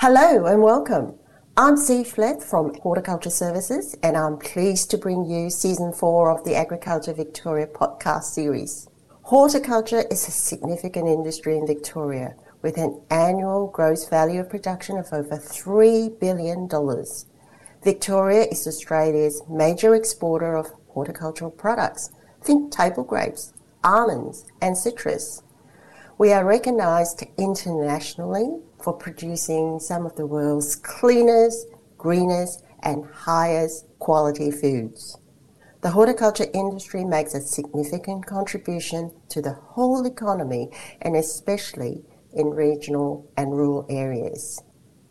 Hello 0.00 0.46
and 0.46 0.62
welcome. 0.62 1.18
I'm 1.56 1.76
Steve 1.76 2.06
Flett 2.06 2.40
from 2.40 2.72
Horticulture 2.82 3.30
Services 3.30 3.96
and 4.00 4.16
I'm 4.16 4.38
pleased 4.38 4.92
to 4.92 4.96
bring 4.96 5.24
you 5.24 5.50
season 5.50 5.92
four 5.92 6.30
of 6.30 6.44
the 6.44 6.54
Agriculture 6.54 7.12
Victoria 7.12 7.66
podcast 7.66 8.22
series. 8.22 8.88
Horticulture 9.22 10.04
is 10.08 10.28
a 10.28 10.30
significant 10.30 11.08
industry 11.08 11.58
in 11.58 11.66
Victoria 11.66 12.36
with 12.62 12.76
an 12.76 13.02
annual 13.10 13.66
gross 13.66 14.08
value 14.08 14.38
of 14.38 14.48
production 14.48 14.98
of 14.98 15.12
over 15.12 15.36
$3 15.36 16.20
billion. 16.20 16.68
Victoria 17.82 18.42
is 18.52 18.68
Australia's 18.68 19.42
major 19.50 19.96
exporter 19.96 20.56
of 20.56 20.68
horticultural 20.90 21.50
products. 21.50 22.12
Think 22.40 22.70
table 22.70 23.02
grapes, 23.02 23.52
almonds, 23.82 24.44
and 24.62 24.78
citrus. 24.78 25.42
We 26.18 26.32
are 26.32 26.44
recognised 26.44 27.24
internationally 27.38 28.58
for 28.82 28.92
producing 28.92 29.78
some 29.78 30.04
of 30.04 30.16
the 30.16 30.26
world's 30.26 30.74
cleanest, 30.74 31.68
greenest, 31.96 32.64
and 32.82 33.06
highest 33.06 33.86
quality 34.00 34.50
foods. 34.50 35.16
The 35.82 35.90
horticulture 35.90 36.46
industry 36.52 37.04
makes 37.04 37.34
a 37.34 37.40
significant 37.40 38.26
contribution 38.26 39.12
to 39.28 39.40
the 39.40 39.52
whole 39.52 40.04
economy 40.04 40.70
and 41.00 41.14
especially 41.14 42.02
in 42.32 42.50
regional 42.50 43.30
and 43.36 43.56
rural 43.56 43.86
areas. 43.88 44.60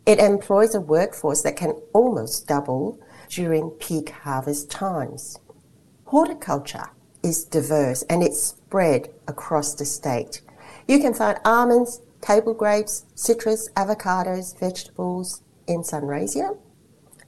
It 0.04 0.18
employs 0.18 0.74
a 0.74 0.80
workforce 0.82 1.40
that 1.40 1.56
can 1.56 1.80
almost 1.94 2.46
double 2.46 3.00
during 3.30 3.70
peak 3.70 4.10
harvest 4.10 4.70
times. 4.70 5.38
Horticulture 6.04 6.90
is 7.22 7.46
diverse 7.46 8.02
and 8.10 8.22
it's 8.22 8.42
spread 8.42 9.08
across 9.26 9.74
the 9.74 9.86
state. 9.86 10.42
You 10.88 10.98
can 10.98 11.12
find 11.12 11.38
almonds, 11.44 12.00
table 12.22 12.54
grapes, 12.54 13.04
citrus, 13.14 13.68
avocados, 13.76 14.58
vegetables 14.58 15.42
in 15.66 15.82
Sunraysia, 15.82 16.56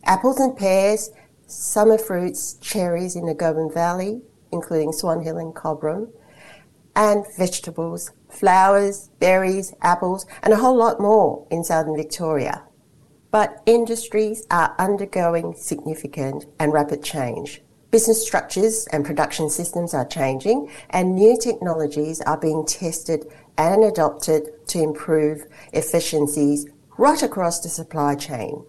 apples 0.05 0.41
and 0.41 0.56
pears, 0.56 1.10
summer 1.47 1.98
fruits, 1.98 2.55
cherries 2.55 3.17
in 3.17 3.27
the 3.27 3.34
Goulburn 3.34 3.70
Valley, 3.70 4.22
including 4.50 4.92
Swan 4.92 5.22
Hill 5.22 5.36
and 5.36 5.55
Cobram, 5.55 6.11
and 6.97 7.27
vegetables, 7.36 8.12
flowers, 8.30 9.11
berries, 9.20 9.74
apples, 9.83 10.24
and 10.42 10.55
a 10.55 10.56
whole 10.56 10.77
lot 10.77 10.98
more 10.98 11.47
in 11.50 11.62
southern 11.62 11.97
Victoria. 11.97 12.62
But 13.30 13.62
industries 13.67 14.47
are 14.50 14.74
undergoing 14.78 15.55
significant 15.55 16.47
and 16.58 16.72
rapid 16.72 17.05
change. 17.05 17.62
Business 17.91 18.24
structures 18.24 18.86
and 18.92 19.05
production 19.05 19.50
systems 19.50 19.94
are 19.94 20.05
changing, 20.05 20.70
and 20.91 21.16
new 21.16 21.36
technologies 21.36 22.20
are 22.20 22.38
being 22.38 22.64
tested 22.64 23.27
and 23.58 23.83
adopted 23.83 24.64
to 24.69 24.80
improve 24.80 25.44
efficiencies 25.72 26.68
right 26.98 27.20
across 27.20 27.58
the 27.61 27.68
supply 27.68 28.14
chain. 28.14 28.64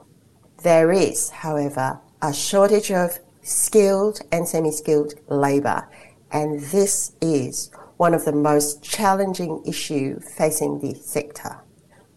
There 0.64 0.92
is, 0.92 1.30
however, 1.30 1.99
a 2.19 2.33
shortage 2.33 2.92
of 2.92 3.19
skilled 3.44 4.22
and 4.31 4.47
semi 4.47 4.72
skilled 4.72 5.14
labour, 5.27 5.88
and 6.31 6.59
this 6.59 7.11
is 7.22 7.69
one 7.97 8.16
of 8.16 8.25
the 8.25 8.31
most 8.31 8.81
challenging 8.81 9.61
issues 9.67 10.33
facing 10.33 10.80
the 10.80 10.95
sector. 10.95 11.61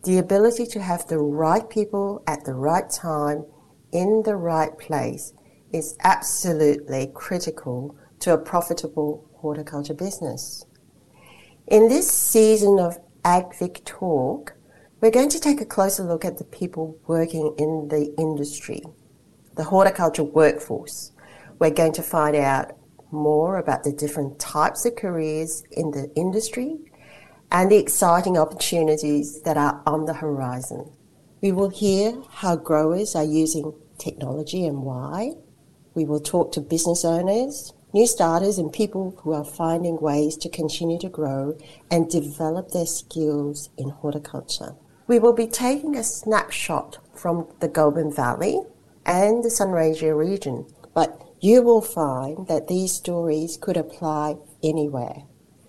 The 0.05 0.16
ability 0.16 0.66
to 0.69 0.80
have 0.80 1.06
the 1.06 1.19
right 1.19 1.69
people 1.69 2.22
at 2.27 2.47
the 2.47 2.55
right 2.55 2.88
time 2.88 3.44
in 3.92 4.22
the 4.25 4.36
right 4.36 4.78
place 4.78 5.34
is 5.75 5.97
absolutely 6.05 7.11
critical 7.14 7.97
to 8.20 8.33
a 8.33 8.39
profitable 8.39 9.28
horticulture 9.34 9.92
business. 9.92 10.64
In 11.66 11.89
this 11.89 12.08
season 12.08 12.78
of 12.78 12.98
AgVic 13.25 13.84
Talk, 13.84 14.55
we're 15.00 15.11
going 15.11 15.31
to 15.31 15.41
take 15.41 15.61
a 15.61 15.66
closer 15.66 16.05
look 16.05 16.25
at 16.25 16.39
the 16.39 16.44
people 16.44 16.97
working 17.08 17.55
in 17.58 17.89
the 17.89 18.14
industry, 18.16 18.83
the 19.56 19.64
horticulture 19.64 20.22
workforce. 20.22 21.11
We're 21.58 21.70
going 21.70 21.92
to 21.94 22.03
find 22.03 22.36
out 22.36 22.77
more 23.11 23.59
about 23.59 23.83
the 23.83 23.92
different 23.92 24.38
types 24.38 24.87
of 24.87 24.94
careers 24.94 25.65
in 25.72 25.91
the 25.91 26.10
industry 26.15 26.78
and 27.50 27.70
the 27.70 27.78
exciting 27.78 28.38
opportunities 28.38 29.43
that 29.43 29.56
are 29.56 29.82
on 29.87 30.04
the 30.04 30.15
horizon. 30.15 30.91
We 31.41 31.50
will 31.50 31.70
hear 31.70 32.15
how 32.31 32.56
growers 32.56 33.16
are 33.16 33.25
using 33.25 33.75
technology 33.99 34.66
and 34.66 34.82
why, 34.82 35.32
we 35.94 36.05
will 36.05 36.21
talk 36.21 36.53
to 36.53 36.60
business 36.60 37.05
owners, 37.05 37.72
new 37.93 38.06
starters, 38.06 38.59
and 38.59 38.72
people 38.72 39.15
who 39.22 39.32
are 39.32 39.44
finding 39.44 40.00
ways 40.00 40.37
to 40.38 40.49
continue 40.49 40.99
to 40.99 41.09
grow 41.09 41.56
and 41.91 42.10
develop 42.10 42.71
their 42.71 42.87
skills 42.87 43.71
in 43.78 43.91
horticulture. 43.91 44.75
We 45.06 45.19
will 45.19 45.32
be 45.32 45.47
taking 45.47 45.97
a 45.97 46.03
snapshot 46.03 46.99
from 47.15 47.47
the 47.60 47.69
Goulburn 47.69 48.12
Valley 48.12 48.60
and 49.06 49.44
the 49.44 49.50
Sunraysia 49.50 50.16
region, 50.16 50.66
but 50.94 51.22
you 51.41 51.62
will 51.62 51.82
find 51.82 52.49
that 52.49 52.69
these 52.69 52.93
stories 52.93 53.59
could 53.61 53.76
apply 53.76 54.37
anywhere. 54.62 55.25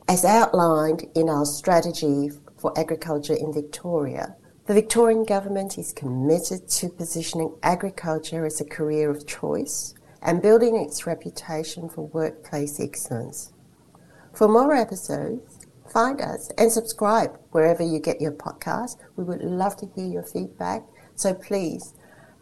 As 0.08 0.24
outlined 0.24 1.06
in 1.16 1.30
our 1.30 1.46
strategy 1.46 2.32
for 2.58 2.78
agriculture 2.80 3.34
in 3.34 3.54
Victoria, 3.54 4.36
the 4.68 4.74
Victorian 4.74 5.26
Government 5.26 5.78
is 5.78 5.94
committed 5.94 6.68
to 6.70 6.90
positioning 6.90 7.56
agriculture 7.62 8.46
as 8.46 8.60
a 8.60 8.66
career 8.66 9.12
of 9.12 9.28
choice 9.28 9.94
and 10.26 10.42
building 10.42 10.76
its 10.76 11.06
reputation 11.06 11.88
for 11.88 12.08
workplace 12.08 12.80
excellence. 12.80 13.54
For 14.34 14.48
more 14.48 14.74
episodes, 14.74 15.68
find 15.88 16.20
us 16.20 16.50
and 16.58 16.72
subscribe 16.72 17.40
wherever 17.52 17.84
you 17.84 18.00
get 18.00 18.20
your 18.20 18.32
podcast. 18.34 18.98
We 19.16 19.24
would 19.24 19.42
love 19.42 19.78
to 19.78 19.90
hear 19.96 20.08
your 20.08 20.24
feedback, 20.24 20.84
so 21.16 21.34
please 21.34 21.94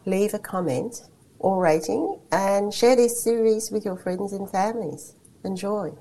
leave 0.06 0.34
a 0.34 0.40
comment 0.40 1.04
or 1.40 1.62
rating 1.62 2.20
and 2.32 2.74
share 2.74 2.96
this 2.96 3.22
series 3.22 3.70
with 3.70 3.84
your 3.84 3.98
friends 3.98 4.32
and 4.32 4.50
families. 4.50 5.16
Enjoy. 5.44 5.92